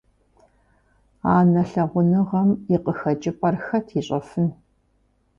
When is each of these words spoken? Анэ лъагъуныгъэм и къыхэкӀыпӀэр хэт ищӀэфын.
Анэ 1.35 1.61
лъагъуныгъэм 1.71 2.49
и 2.73 2.77
къыхэкӀыпӀэр 2.83 3.55
хэт 3.63 3.87
ищӀэфын. 3.99 4.47